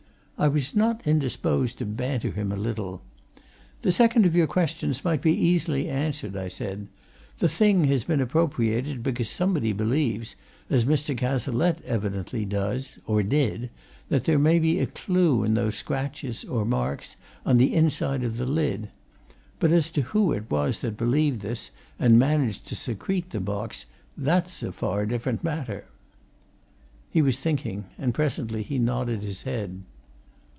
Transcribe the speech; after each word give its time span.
I 0.37 0.47
was 0.47 0.75
not 0.75 1.05
indisposed 1.05 1.77
to 1.77 1.85
banter 1.85 2.31
him 2.31 2.51
a 2.51 2.55
little. 2.55 3.03
"The 3.83 3.91
second 3.91 4.25
of 4.25 4.35
your 4.35 4.47
questions 4.47 5.05
might 5.05 5.21
be 5.21 5.35
easily 5.37 5.87
answered," 5.87 6.35
I 6.35 6.47
said. 6.47 6.87
"The 7.37 7.47
thing 7.47 7.83
has 7.83 8.05
been 8.05 8.19
appropriated 8.19 9.03
because 9.03 9.29
somebody 9.29 9.71
believes, 9.71 10.35
as 10.67 10.83
Mr. 10.83 11.15
Cazalette 11.15 11.83
evidently 11.85 12.43
does, 12.43 12.97
or 13.05 13.21
did, 13.21 13.69
that 14.09 14.23
there 14.23 14.39
may 14.39 14.57
be 14.57 14.79
a 14.79 14.87
clue 14.87 15.43
in 15.43 15.53
those 15.53 15.75
scratches, 15.75 16.43
or 16.43 16.65
marks, 16.65 17.17
on 17.45 17.59
the 17.59 17.75
inside 17.75 18.23
of 18.23 18.37
the 18.37 18.47
lid. 18.47 18.89
But 19.59 19.71
as 19.71 19.91
to 19.91 20.01
who 20.01 20.31
it 20.31 20.49
was 20.49 20.79
that 20.79 20.97
believed 20.97 21.41
this, 21.41 21.69
and 21.99 22.17
managed 22.17 22.65
to 22.69 22.75
secrete 22.75 23.29
the 23.29 23.39
box 23.39 23.85
that's 24.17 24.63
a 24.63 24.71
far 24.71 25.05
different 25.05 25.43
matter!" 25.43 25.85
He 27.11 27.21
was 27.21 27.37
thinking, 27.39 27.85
and 27.99 28.11
presently 28.11 28.63
he 28.63 28.79
nodded 28.79 29.21
his 29.21 29.43
head. 29.43 29.83